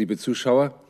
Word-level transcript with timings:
Liebe 0.00 0.16
Zuschauer, 0.16 0.82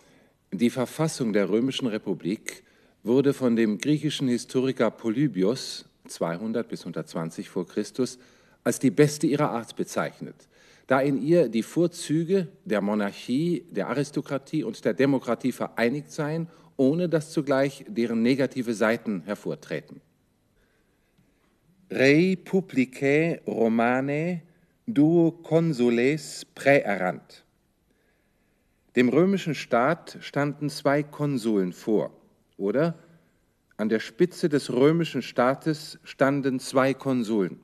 die 0.52 0.70
Verfassung 0.70 1.32
der 1.32 1.50
Römischen 1.50 1.88
Republik 1.88 2.62
wurde 3.02 3.32
von 3.32 3.56
dem 3.56 3.78
griechischen 3.78 4.28
Historiker 4.28 4.88
Polybios 4.92 5.84
200 6.06 6.68
bis 6.68 6.82
120 6.82 7.48
vor 7.48 7.66
Christus 7.66 8.20
als 8.62 8.78
die 8.78 8.92
beste 8.92 9.26
ihrer 9.26 9.50
Art 9.50 9.74
bezeichnet, 9.74 10.36
da 10.86 11.00
in 11.00 11.20
ihr 11.20 11.48
die 11.48 11.64
Vorzüge 11.64 12.46
der 12.64 12.82
Monarchie, 12.82 13.64
der 13.72 13.88
Aristokratie 13.88 14.62
und 14.62 14.84
der 14.84 14.94
Demokratie 14.94 15.50
vereinigt 15.50 16.12
seien, 16.12 16.46
ohne 16.76 17.08
dass 17.08 17.32
zugleich 17.32 17.84
deren 17.88 18.22
negative 18.22 18.74
Seiten 18.74 19.22
hervortreten. 19.22 20.00
Rei 21.90 22.38
publicae 22.44 23.40
Romanae 23.44 24.42
duo 24.86 25.32
consules 25.32 26.44
praeerant. 26.54 27.44
Dem 28.96 29.08
römischen 29.08 29.54
Staat 29.54 30.18
standen 30.20 30.68
zwei 30.68 31.02
Konsuln 31.02 31.72
vor, 31.72 32.12
oder? 32.56 32.98
An 33.76 33.88
der 33.88 34.00
Spitze 34.00 34.48
des 34.48 34.72
römischen 34.72 35.22
Staates 35.22 35.98
standen 36.04 36.58
zwei 36.60 36.92
Konsuln. 36.92 37.60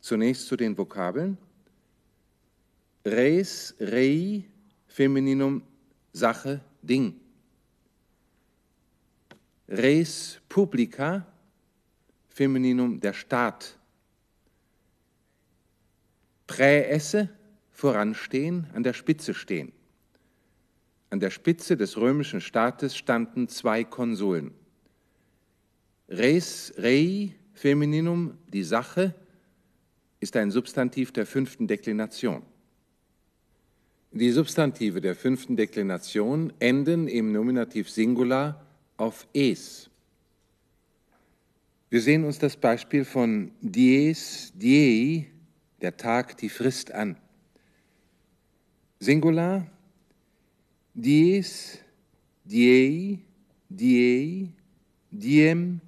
Zunächst 0.00 0.48
zu 0.48 0.56
den 0.56 0.76
Vokabeln. 0.76 1.38
Res, 3.04 3.74
rei, 3.78 4.44
Femininum, 4.86 5.62
Sache, 6.12 6.60
Ding. 6.82 7.20
Res 9.68 10.40
publica, 10.48 11.26
Femininum, 12.28 13.00
der 13.00 13.12
Staat. 13.12 13.78
Präesse, 16.46 17.28
voranstehen, 17.84 18.66
an 18.72 18.82
der 18.82 18.94
Spitze 18.94 19.34
stehen. 19.34 19.70
An 21.10 21.20
der 21.20 21.28
Spitze 21.28 21.76
des 21.76 21.98
römischen 21.98 22.40
Staates 22.40 22.96
standen 22.96 23.46
zwei 23.46 23.84
Konsuln. 23.84 24.52
Res 26.08 26.72
rei 26.78 27.34
femininum, 27.52 28.38
die 28.50 28.64
Sache, 28.64 29.14
ist 30.18 30.34
ein 30.34 30.50
Substantiv 30.50 31.12
der 31.12 31.26
fünften 31.26 31.66
Deklination. 31.66 32.40
Die 34.12 34.30
Substantive 34.30 35.02
der 35.02 35.14
fünften 35.14 35.54
Deklination 35.54 36.54
enden 36.60 37.06
im 37.06 37.32
Nominativ 37.32 37.90
Singular 37.90 38.64
auf 38.96 39.26
es. 39.34 39.90
Wir 41.90 42.00
sehen 42.00 42.24
uns 42.24 42.38
das 42.38 42.56
Beispiel 42.56 43.04
von 43.04 43.50
dies, 43.60 44.54
diei, 44.54 45.26
der 45.82 45.98
Tag, 45.98 46.38
die 46.38 46.48
Frist 46.48 46.90
an. 46.90 47.18
Singular, 49.00 49.66
dies, 50.94 51.78
diei, 52.44 53.18
diei, 53.68 54.52
diem, 55.10 55.80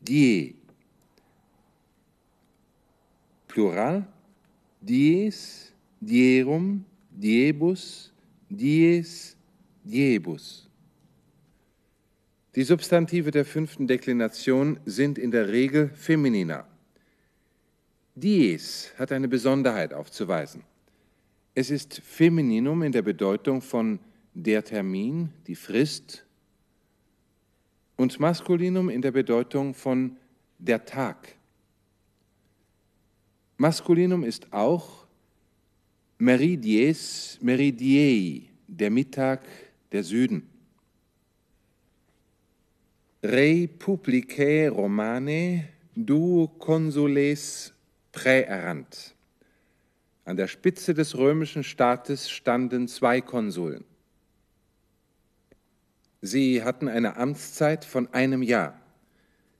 die. 0.00 0.56
Plural, 3.46 4.06
dies, 4.80 5.72
dierum, 6.00 6.84
diebus, 7.10 8.12
dies, 8.48 9.36
diebus. 9.84 10.68
Die 12.54 12.64
Substantive 12.64 13.30
der 13.30 13.44
fünften 13.44 13.86
Deklination 13.86 14.80
sind 14.84 15.18
in 15.18 15.30
der 15.30 15.48
Regel 15.48 15.90
femininer. 15.90 16.66
Dies 18.14 18.92
hat 18.98 19.12
eine 19.12 19.28
Besonderheit 19.28 19.94
aufzuweisen. 19.94 20.64
Es 21.60 21.68
ist 21.68 22.00
Femininum 22.02 22.82
in 22.84 22.90
der 22.90 23.02
Bedeutung 23.02 23.60
von 23.60 23.98
der 24.32 24.64
Termin, 24.64 25.28
die 25.46 25.54
Frist, 25.54 26.24
und 27.98 28.18
Maskulinum 28.18 28.88
in 28.88 29.02
der 29.02 29.10
Bedeutung 29.10 29.74
von 29.74 30.16
der 30.56 30.82
Tag. 30.86 31.36
Maskulinum 33.58 34.24
ist 34.24 34.50
auch 34.54 35.04
Meridies, 36.16 37.38
Meridiei, 37.42 38.48
der 38.66 38.90
Mittag, 38.90 39.42
der 39.92 40.02
Süden. 40.02 40.48
Rei 43.22 43.68
publicae 43.78 44.70
Romane 44.70 45.68
duo 45.94 46.48
consules 46.58 47.74
praeerant. 48.12 49.14
An 50.30 50.36
der 50.36 50.46
Spitze 50.46 50.94
des 50.94 51.18
römischen 51.18 51.64
Staates 51.64 52.30
standen 52.30 52.86
zwei 52.86 53.20
Konsuln. 53.20 53.82
Sie 56.22 56.62
hatten 56.62 56.86
eine 56.86 57.16
Amtszeit 57.16 57.84
von 57.84 58.06
einem 58.14 58.40
Jahr. 58.40 58.80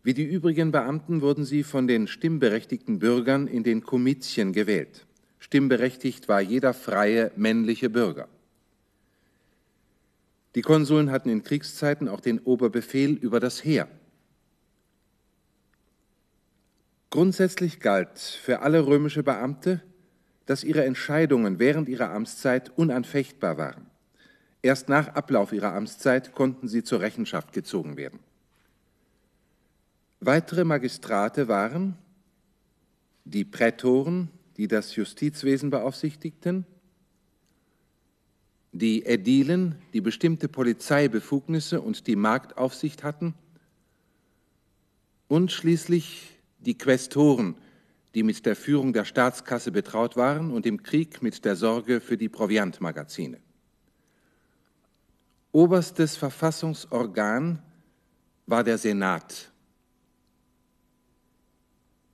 Wie 0.04 0.14
die 0.14 0.22
übrigen 0.22 0.70
Beamten 0.70 1.22
wurden 1.22 1.44
sie 1.44 1.64
von 1.64 1.88
den 1.88 2.06
stimmberechtigten 2.06 3.00
Bürgern 3.00 3.48
in 3.48 3.64
den 3.64 3.82
Komitien 3.82 4.52
gewählt. 4.52 5.08
Stimmberechtigt 5.40 6.28
war 6.28 6.40
jeder 6.40 6.72
freie 6.72 7.32
männliche 7.34 7.90
Bürger. 7.90 8.28
Die 10.54 10.62
Konsuln 10.62 11.10
hatten 11.10 11.30
in 11.30 11.42
Kriegszeiten 11.42 12.06
auch 12.06 12.20
den 12.20 12.38
Oberbefehl 12.38 13.14
über 13.14 13.40
das 13.40 13.64
Heer. 13.64 13.88
Grundsätzlich 17.10 17.80
galt 17.80 18.20
für 18.20 18.60
alle 18.60 18.86
römische 18.86 19.24
Beamte, 19.24 19.82
dass 20.46 20.64
ihre 20.64 20.84
Entscheidungen 20.84 21.58
während 21.58 21.88
ihrer 21.88 22.10
Amtszeit 22.10 22.70
unanfechtbar 22.76 23.58
waren. 23.58 23.86
Erst 24.62 24.88
nach 24.88 25.08
Ablauf 25.08 25.52
ihrer 25.52 25.74
Amtszeit 25.74 26.32
konnten 26.32 26.68
sie 26.68 26.82
zur 26.82 27.00
Rechenschaft 27.00 27.52
gezogen 27.52 27.96
werden. 27.96 28.18
Weitere 30.20 30.64
Magistrate 30.64 31.48
waren 31.48 31.96
die 33.24 33.44
Prätoren, 33.44 34.28
die 34.56 34.68
das 34.68 34.94
Justizwesen 34.96 35.70
beaufsichtigten, 35.70 36.66
die 38.72 39.04
Ädilen, 39.06 39.76
die 39.94 40.00
bestimmte 40.00 40.48
Polizeibefugnisse 40.48 41.80
und 41.80 42.06
die 42.06 42.16
Marktaufsicht 42.16 43.02
hatten, 43.02 43.34
und 45.28 45.52
schließlich 45.52 46.38
die 46.58 46.76
Quästoren, 46.76 47.54
die 48.14 48.22
mit 48.22 48.44
der 48.46 48.56
Führung 48.56 48.92
der 48.92 49.04
Staatskasse 49.04 49.70
betraut 49.70 50.16
waren 50.16 50.50
und 50.50 50.66
im 50.66 50.82
Krieg 50.82 51.22
mit 51.22 51.44
der 51.44 51.56
Sorge 51.56 52.00
für 52.00 52.16
die 52.16 52.28
Proviantmagazine. 52.28 53.38
Oberstes 55.52 56.16
Verfassungsorgan 56.16 57.62
war 58.46 58.64
der 58.64 58.78
Senat. 58.78 59.50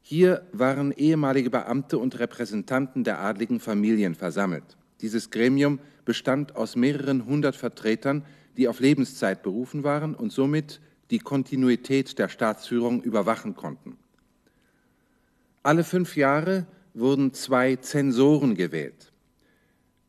Hier 0.00 0.46
waren 0.52 0.92
ehemalige 0.92 1.50
Beamte 1.50 1.98
und 1.98 2.18
Repräsentanten 2.18 3.04
der 3.04 3.20
adligen 3.20 3.58
Familien 3.58 4.14
versammelt. 4.14 4.76
Dieses 5.00 5.30
Gremium 5.30 5.80
bestand 6.04 6.56
aus 6.56 6.76
mehreren 6.76 7.26
hundert 7.26 7.56
Vertretern, 7.56 8.24
die 8.56 8.68
auf 8.68 8.80
Lebenszeit 8.80 9.42
berufen 9.42 9.82
waren 9.82 10.14
und 10.14 10.32
somit 10.32 10.80
die 11.10 11.18
Kontinuität 11.18 12.18
der 12.18 12.28
Staatsführung 12.28 13.02
überwachen 13.02 13.54
konnten. 13.54 13.98
Alle 15.66 15.82
fünf 15.82 16.16
Jahre 16.16 16.64
wurden 16.94 17.32
zwei 17.32 17.74
Zensoren 17.74 18.54
gewählt. 18.54 19.10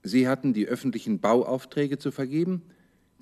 Sie 0.04 0.28
hatten 0.28 0.54
die 0.54 0.68
öffentlichen 0.68 1.20
Bauaufträge 1.20 1.98
zu 1.98 2.12
vergeben, 2.12 2.62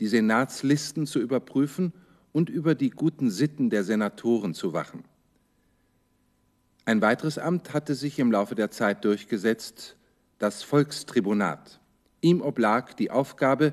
die 0.01 0.07
Senatslisten 0.07 1.07
zu 1.07 1.19
überprüfen 1.21 1.93
und 2.33 2.49
über 2.49 2.75
die 2.75 2.89
guten 2.89 3.31
Sitten 3.31 3.69
der 3.69 3.85
Senatoren 3.85 4.53
zu 4.53 4.73
wachen. 4.73 5.05
Ein 6.83 6.99
weiteres 6.99 7.37
Amt 7.37 7.73
hatte 7.73 7.95
sich 7.95 8.19
im 8.19 8.33
Laufe 8.33 8.55
der 8.55 8.69
Zeit 8.69 9.05
durchgesetzt, 9.05 9.95
das 10.37 10.61
Volkstribunat. 10.61 11.79
Ihm 12.19 12.41
oblag 12.41 12.95
die 12.95 13.11
Aufgabe, 13.11 13.71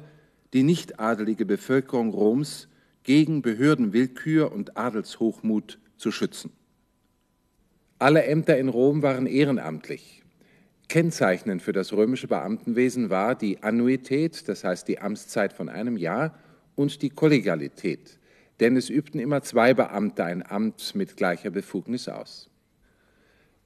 die 0.53 0.63
nicht 0.63 1.01
adelige 1.01 1.47
Bevölkerung 1.47 2.11
Roms 2.11 2.69
gegen 3.03 3.43
Behördenwillkür 3.43 4.53
und 4.53 4.77
Adelshochmut 4.77 5.81
zu 5.97 6.13
schützen. 6.13 6.53
Alle 8.03 8.25
Ämter 8.25 8.59
in 8.59 8.69
Rom 8.69 9.01
waren 9.03 9.27
ehrenamtlich. 9.27 10.25
Kennzeichnend 10.89 11.63
für 11.63 11.73
das 11.73 11.93
römische 11.93 12.27
Beamtenwesen 12.27 13.11
war 13.11 13.37
die 13.37 13.63
Annuität, 13.63 14.49
das 14.49 14.65
heißt 14.65 14.89
die 14.89 14.99
Amtszeit 14.99 15.53
von 15.53 15.69
einem 15.69 15.97
Jahr, 15.97 16.37
und 16.75 17.01
die 17.01 17.11
Kollegialität, 17.11 18.19
denn 18.59 18.77
es 18.77 18.91
übten 18.91 19.21
immer 19.21 19.43
zwei 19.43 19.73
Beamte 19.73 20.25
ein 20.25 20.45
Amt 20.45 20.97
mit 20.97 21.17
gleicher 21.17 21.51
Befugnis 21.51 22.09
aus. 22.09 22.51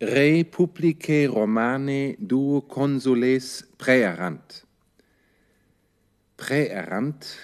Re 0.02 0.44
publicae 0.44 1.28
Romane 1.28 2.18
duo 2.18 2.60
consules 2.60 3.66
praerant. 3.78 4.66
Praerant, 6.36 7.38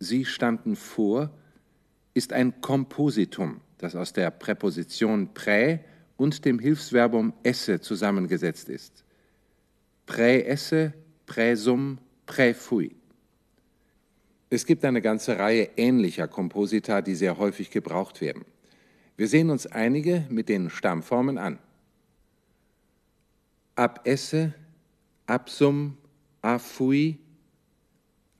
sie 0.00 0.24
standen 0.24 0.74
vor, 0.74 1.30
ist 2.12 2.32
ein 2.32 2.60
Kompositum, 2.60 3.60
das 3.78 3.94
aus 3.94 4.12
der 4.12 4.32
Präposition 4.32 5.32
prä 5.32 5.78
und 6.18 6.44
dem 6.44 6.58
Hilfsverbum 6.58 7.32
esse 7.44 7.80
zusammengesetzt 7.80 8.68
ist. 8.68 9.04
Präesse, 10.04 10.92
präsum, 11.24 11.98
prä 12.26 12.52
fui. 12.52 12.94
Es 14.50 14.66
gibt 14.66 14.84
eine 14.84 15.00
ganze 15.00 15.38
Reihe 15.38 15.70
ähnlicher 15.76 16.26
Komposita, 16.26 17.02
die 17.02 17.14
sehr 17.14 17.38
häufig 17.38 17.70
gebraucht 17.70 18.20
werden. 18.20 18.44
Wir 19.16 19.28
sehen 19.28 19.50
uns 19.50 19.66
einige 19.66 20.26
mit 20.28 20.48
den 20.48 20.70
Stammformen 20.70 21.38
an. 21.38 21.58
Ab 23.76 24.00
esse, 24.04 24.54
absum, 25.26 25.96
afui, 26.42 27.18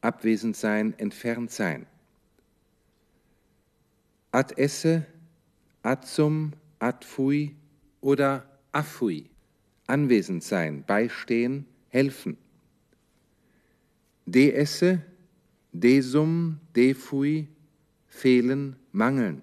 abwesend 0.00 0.56
sein, 0.56 0.98
entfernt 0.98 1.52
sein. 1.52 1.86
Ad 4.32 4.54
esse, 4.56 5.06
adsum, 5.82 6.52
adfui 6.80 7.54
oder 8.00 8.46
affui, 8.72 9.28
anwesend 9.86 10.42
sein, 10.42 10.84
beistehen, 10.86 11.66
helfen. 11.88 12.36
De 14.26 14.52
desum, 15.72 16.60
defui, 16.74 17.48
fehlen, 18.06 18.76
mangeln. 18.92 19.42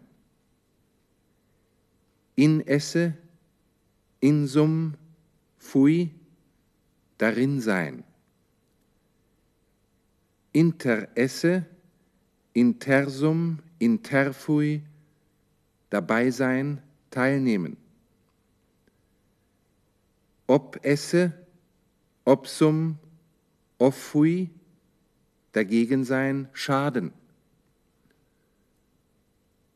In 2.36 2.62
esse, 2.68 3.14
insum, 4.20 4.96
fui, 5.58 6.12
darin 7.18 7.62
sein. 7.62 8.04
Inter 10.52 11.08
esse, 11.16 11.66
intersum, 12.54 13.60
interfui, 13.80 14.82
dabei 15.90 16.32
sein, 16.32 16.82
teilnehmen. 17.10 17.78
Ob 20.48 20.80
esse, 20.84 21.34
obsum, 22.24 22.98
offui, 23.78 24.50
dagegen 25.52 26.04
sein, 26.04 26.50
schaden. 26.54 27.14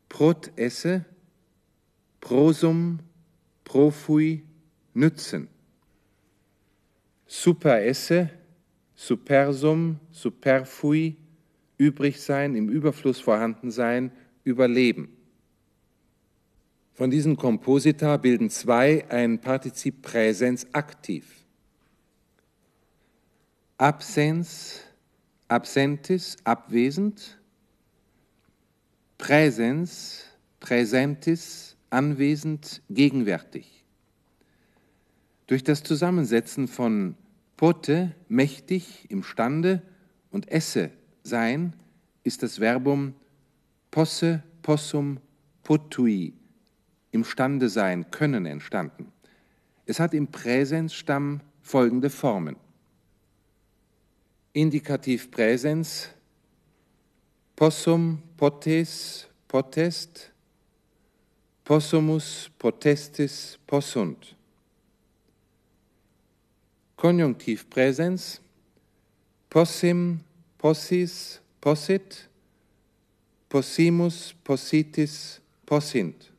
Prot 0.10 0.52
esse, 0.56 1.06
prosum, 2.20 3.00
profui, 3.64 4.44
nützen. 4.94 5.48
Super 7.26 7.84
esse, 7.84 8.30
supersum, 8.96 10.00
superfui, 10.12 11.16
übrig 11.78 12.20
sein, 12.20 12.56
im 12.56 12.68
Überfluss 12.70 13.20
vorhanden 13.22 13.72
sein, 13.72 14.12
überleben. 14.44 15.16
Von 17.00 17.12
diesen 17.12 17.38
Komposita 17.38 18.18
bilden 18.18 18.50
zwei 18.50 19.10
ein 19.10 19.40
Partizip 19.40 20.02
Präsens 20.02 20.68
aktiv. 20.74 21.46
Absens, 23.78 24.82
absentis, 25.48 26.36
abwesend. 26.44 27.40
Präsens, 29.18 30.26
präsentis, 30.60 31.78
anwesend, 31.90 32.82
gegenwärtig. 32.90 33.86
Durch 35.48 35.64
das 35.64 35.84
Zusammensetzen 35.84 36.68
von 36.68 37.16
pote, 37.56 38.14
mächtig, 38.28 39.10
imstande 39.10 39.82
und 40.32 40.52
esse, 40.52 40.92
sein, 41.24 41.72
ist 42.26 42.44
das 42.44 42.60
Verbum 42.60 43.14
posse, 43.90 44.44
possum, 44.62 45.22
potui, 45.64 46.34
imstande 47.12 47.70
sein, 47.70 48.12
können 48.12 48.46
entstanden. 48.46 49.12
Es 49.86 50.00
hat 50.00 50.14
im 50.14 50.28
Präsensstamm 50.28 51.42
folgende 51.62 52.10
Formen. 52.10 52.56
Indikativ 54.54 55.32
Präsens, 55.32 56.10
possum, 57.56 58.22
potes, 58.38 59.28
potest, 59.48 60.32
possumus, 61.64 62.50
potestis, 62.58 63.60
possunt. 63.68 64.36
Konjunktiv 66.96 67.70
Präsens, 67.70 68.42
possim, 69.50 70.20
possis, 70.58 71.42
possit, 71.62 72.30
possimus, 73.50 74.36
possitis, 74.44 75.42
possint. 75.66 76.32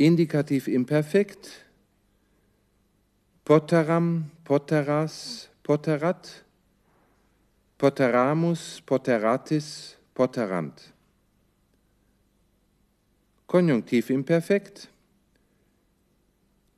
Indikativ 0.00 0.68
Imperfekt, 0.72 1.50
Potteram, 3.50 4.30
potteras, 4.44 5.48
potterat, 5.62 6.44
potteramus, 7.76 8.80
potteratis, 8.86 9.96
potterant. 10.14 10.92
Konjunktiv 13.46 14.10
imperfekt. 14.10 14.88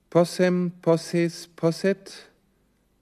Possem, 0.08 0.70
posses, 0.80 1.46
posset. 1.46 2.30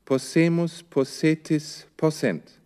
Possemus, 0.05 0.83
possetis, 0.83 1.87
possent. 1.97 2.60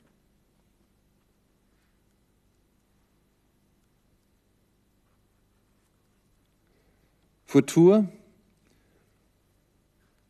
Futur 7.54 8.08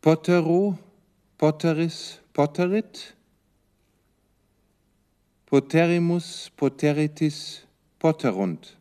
Pottero, 0.03 0.77
Potteris, 1.39 2.21
Potterit, 2.35 3.15
Poterimus, 5.47 6.51
Poteritis, 6.55 7.63
Potterunt. 7.99 8.77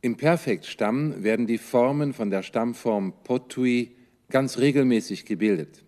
Im 0.00 0.16
Perfektstamm 0.16 1.24
werden 1.24 1.48
die 1.48 1.58
Formen 1.58 2.12
von 2.12 2.30
der 2.30 2.44
Stammform 2.44 3.12
potui 3.24 3.96
ganz 4.30 4.58
regelmäßig 4.58 5.24
gebildet. 5.24 5.82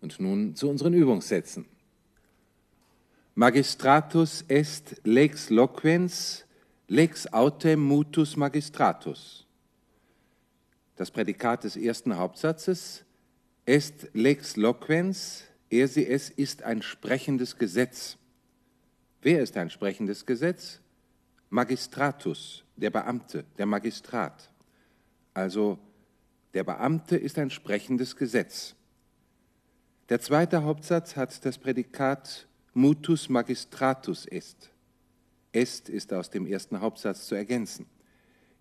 Und 0.00 0.18
nun 0.18 0.54
zu 0.54 0.70
unseren 0.70 0.94
Übungssätzen. 0.94 1.66
Magistratus 3.34 4.46
est 4.48 4.96
lex 5.04 5.50
loquens, 5.50 6.45
lex 6.88 7.26
autem 7.32 7.80
mutus 7.80 8.36
magistratus 8.36 9.46
das 10.96 11.10
Prädikat 11.10 11.64
des 11.64 11.76
ersten 11.76 12.16
Hauptsatzes, 12.16 13.04
est 13.66 14.08
lex 14.14 14.56
loquens, 14.56 15.44
er 15.68 15.88
sie 15.88 16.06
es 16.06 16.30
ist 16.30 16.62
ein 16.62 16.82
sprechendes 16.82 17.58
Gesetz. 17.58 18.16
Wer 19.20 19.42
ist 19.42 19.56
ein 19.56 19.70
sprechendes 19.70 20.24
Gesetz? 20.24 20.80
Magistratus, 21.50 22.64
der 22.76 22.90
Beamte, 22.90 23.44
der 23.58 23.66
Magistrat. 23.66 24.50
Also 25.34 25.78
der 26.54 26.64
Beamte 26.64 27.16
ist 27.16 27.38
ein 27.38 27.50
sprechendes 27.50 28.16
Gesetz. 28.16 28.74
Der 30.08 30.20
zweite 30.20 30.62
Hauptsatz 30.62 31.16
hat 31.16 31.44
das 31.44 31.58
Prädikat 31.58 32.46
mutus 32.72 33.28
magistratus 33.28 34.26
est. 34.26 34.70
Est 35.56 35.88
ist 35.88 36.12
aus 36.12 36.28
dem 36.28 36.46
ersten 36.46 36.80
Hauptsatz 36.80 37.26
zu 37.26 37.34
ergänzen. 37.34 37.86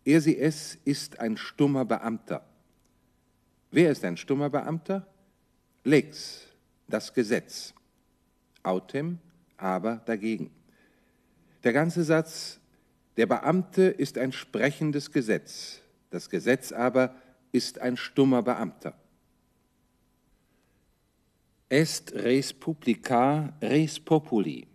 Er 0.06 0.22
sie 0.22 0.38
es 0.38 0.78
ist 0.86 1.20
ein 1.20 1.36
stummer 1.36 1.84
Beamter. 1.84 2.46
Wer 3.70 3.92
ist 3.92 4.06
ein 4.06 4.16
stummer 4.16 4.50
Beamter? 4.50 5.06
Lex, 5.84 6.48
das 6.88 7.14
Gesetz. 7.14 7.74
Autem, 8.64 9.20
aber 9.58 9.98
dagegen. 10.06 10.52
Der 11.64 11.74
ganze 11.74 12.04
Satz, 12.04 12.60
der 13.18 13.26
Beamte 13.26 13.84
ist 13.84 14.18
ein 14.18 14.32
sprechendes 14.32 15.12
Gesetz, 15.12 15.82
das 16.12 16.30
Gesetz 16.30 16.72
aber 16.72 17.16
ist 17.52 17.80
ein 17.80 17.98
stummer 17.98 18.42
Beamter. 18.42 18.98
Est 21.68 22.14
res 22.14 22.54
publica 22.54 23.54
res 23.62 24.00
populi. 24.00 24.68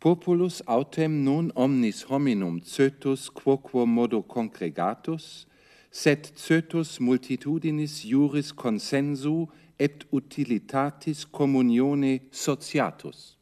Populus 0.00 0.62
autem 0.66 1.22
non 1.24 1.52
omnis 1.54 2.08
hominum 2.08 2.58
coetus 2.60 3.28
quoquo 3.28 3.84
modo 3.86 4.22
congregatus, 4.22 5.46
sed 5.90 6.32
coetus 6.34 6.98
multitudinis 6.98 8.00
juris 8.08 8.50
consensu 8.50 9.46
et 9.78 10.06
utilitatis 10.10 11.26
communione 11.30 12.22
sociatus. 12.30 13.36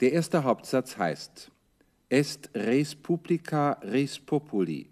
Der 0.00 0.12
erste 0.12 0.42
Hauptsatz 0.42 0.98
heißt, 0.98 1.52
est 2.10 2.50
res 2.54 2.96
publica 2.96 3.78
res 3.82 4.18
populi, 4.18 4.88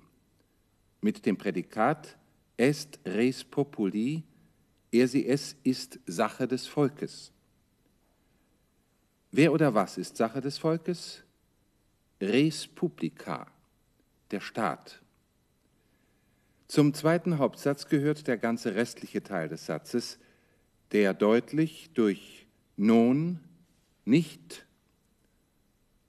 mit 1.00 1.26
dem 1.26 1.37
Prädikat 1.37 2.16
est 2.56 3.00
res 3.04 3.42
populi, 3.42 4.22
er 4.92 5.08
sie 5.08 5.26
es 5.26 5.56
ist 5.64 5.99
Sache 6.06 6.46
des 6.46 6.68
Volkes. 6.68 7.32
Wer 9.35 9.53
oder 9.53 9.75
was 9.75 9.97
ist 9.97 10.19
Sache 10.19 10.43
des 10.43 10.59
Volkes? 10.59 11.25
Res 12.21 12.67
publica, 12.67 13.51
der 14.31 14.41
Staat. 14.41 15.01
Zum 16.69 16.93
zweiten 16.93 17.39
Hauptsatz 17.39 17.89
gehört 17.89 18.27
der 18.27 18.37
ganze 18.37 18.75
restliche 18.75 19.23
Teil 19.23 19.49
des 19.49 19.65
Satzes, 19.65 20.19
der 20.93 21.15
deutlich 21.15 21.91
durch 21.95 22.47
non, 22.77 23.41
nicht 24.05 24.67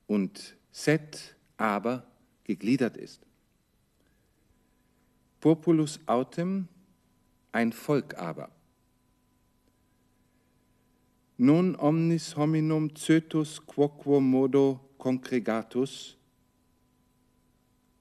und 0.06 0.58
set, 0.72 1.36
aber 1.56 2.06
gegliedert 2.44 2.98
ist. 2.98 3.22
Populus 5.40 6.00
autem, 6.08 6.68
ein 7.54 7.72
Volk 7.72 8.18
aber. 8.18 8.50
Non 11.44 11.76
omnis 11.76 12.38
hominum 12.38 12.88
coetus 12.96 13.60
quoquo 13.60 14.22
modo 14.22 14.80
congregatus. 14.98 16.16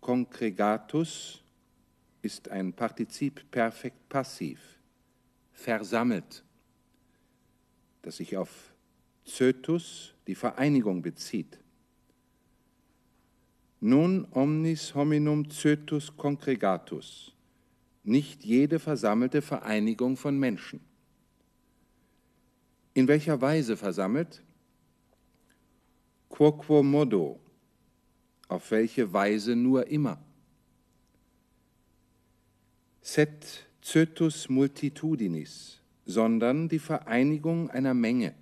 Congregatus 0.01 1.43
ist 2.23 2.49
ein 2.51 2.73
Partizip 2.73 3.51
perfekt 3.51 4.09
passiv, 4.09 4.61
versammelt, 5.51 6.45
das 8.03 8.19
sich 8.19 8.37
auf 8.37 8.73
Coetus, 9.25 10.15
die 10.29 10.37
Vereinigung, 10.37 11.03
bezieht. 11.03 11.59
Non 13.81 14.25
omnis 14.31 14.95
hominum 14.95 15.49
coetus 15.49 16.17
congregatus, 16.17 17.35
nicht 18.05 18.45
jede 18.45 18.79
versammelte 18.79 19.43
Vereinigung 19.43 20.17
von 20.17 20.39
Menschen. 20.39 20.92
In 22.95 23.09
welcher 23.09 23.41
Weise 23.41 23.77
versammelt? 23.77 24.43
Quoquo 26.29 26.83
modo, 26.83 27.41
auf 28.49 28.71
welche 28.71 29.13
Weise 29.13 29.57
nur 29.57 29.87
immer. 29.87 30.23
Set 33.01 33.67
coetus 33.83 34.49
multitudinis, 34.49 35.81
sondern 36.05 36.69
die 36.69 36.79
Vereinigung 36.79 37.71
einer 37.71 37.95
Menge. 37.95 38.35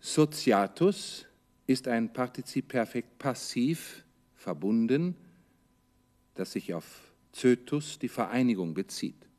Sociatus 0.00 1.26
ist 1.66 1.86
ein 1.86 2.12
Partizip 2.12 2.68
perfekt 2.68 3.18
passiv 3.18 4.04
verbunden, 4.34 5.14
das 6.34 6.52
sich 6.52 6.72
auf 6.72 7.12
Zötus, 7.32 7.98
die 7.98 8.08
Vereinigung, 8.08 8.74
bezieht. 8.74 9.29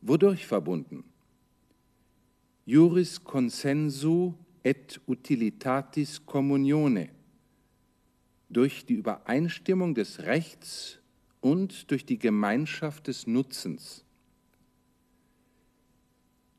Wodurch 0.00 0.46
verbunden? 0.46 1.04
Juris 2.64 3.22
consensu 3.24 4.34
et 4.62 5.00
utilitatis 5.06 6.24
communione, 6.26 7.10
durch 8.50 8.84
die 8.84 8.94
Übereinstimmung 8.94 9.94
des 9.94 10.20
Rechts 10.20 10.98
und 11.40 11.90
durch 11.90 12.04
die 12.04 12.18
Gemeinschaft 12.18 13.06
des 13.06 13.26
Nutzens. 13.26 14.04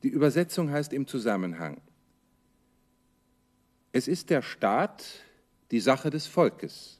Die 0.03 0.09
Übersetzung 0.09 0.71
heißt 0.71 0.93
im 0.93 1.05
Zusammenhang, 1.07 1.81
es 3.91 4.07
ist 4.07 4.29
der 4.29 4.41
Staat 4.41 5.05
die 5.71 5.79
Sache 5.79 6.09
des 6.09 6.27
Volkes. 6.27 6.98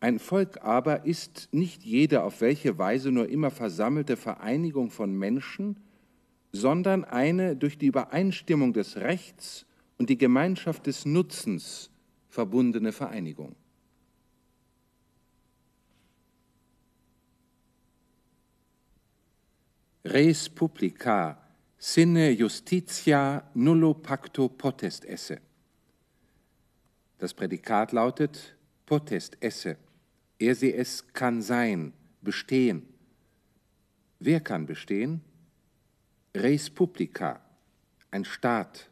Ein 0.00 0.18
Volk 0.18 0.62
aber 0.62 1.06
ist 1.06 1.48
nicht 1.52 1.82
jede 1.82 2.22
auf 2.22 2.40
welche 2.40 2.76
Weise 2.78 3.10
nur 3.10 3.28
immer 3.28 3.50
versammelte 3.50 4.16
Vereinigung 4.16 4.90
von 4.90 5.12
Menschen, 5.12 5.80
sondern 6.52 7.04
eine 7.04 7.56
durch 7.56 7.78
die 7.78 7.86
Übereinstimmung 7.86 8.72
des 8.72 8.96
Rechts 8.96 9.66
und 9.98 10.10
die 10.10 10.18
Gemeinschaft 10.18 10.86
des 10.86 11.06
Nutzens 11.06 11.90
verbundene 12.28 12.92
Vereinigung. 12.92 13.56
Res 20.04 20.48
publica 20.48 21.42
sine 21.78 22.30
justitia 22.30 23.50
nullo 23.54 23.94
pacto 23.94 24.48
potest 24.48 25.04
esse. 25.04 25.40
Das 27.18 27.34
Prädikat 27.34 27.92
lautet 27.92 28.56
potest 28.84 29.36
esse. 29.40 29.76
Er 30.38 30.54
sie 30.54 30.74
es 30.74 31.12
kann 31.12 31.40
sein, 31.40 31.92
bestehen. 32.20 32.86
Wer 34.18 34.40
kann 34.40 34.66
bestehen? 34.66 35.22
Res 36.34 36.68
publica, 36.68 37.40
ein 38.10 38.24
Staat. 38.24 38.90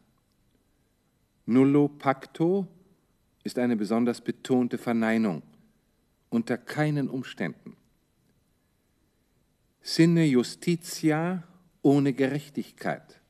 Nullo 1.45 1.87
pacto 1.87 2.67
ist 3.43 3.59
eine 3.59 3.75
besonders 3.75 4.21
betonte 4.21 4.77
Verneinung. 4.77 5.43
Unter 6.29 6.57
keinen 6.57 7.07
Umständen. 7.07 7.77
Sine 9.81 10.25
justitia 10.25 11.43
ohne 11.83 12.13
Gerechtigkeit. 12.13 13.21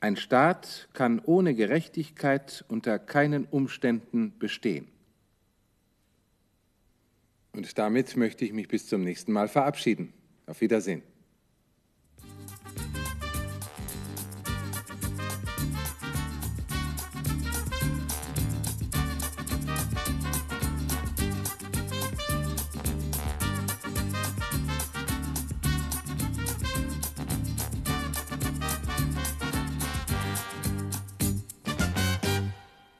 Ein 0.00 0.16
Staat 0.16 0.88
kann 0.92 1.18
ohne 1.18 1.54
Gerechtigkeit 1.54 2.64
unter 2.68 3.00
keinen 3.00 3.44
Umständen 3.46 4.38
bestehen. 4.38 4.86
Und 7.52 7.78
damit 7.78 8.16
möchte 8.16 8.44
ich 8.44 8.52
mich 8.52 8.68
bis 8.68 8.86
zum 8.86 9.02
nächsten 9.02 9.32
Mal 9.32 9.48
verabschieden. 9.48 10.12
Auf 10.46 10.60
Wiedersehen. 10.60 11.02